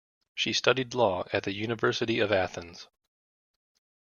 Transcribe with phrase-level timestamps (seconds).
[0.33, 2.87] She studied law at the University of Athens.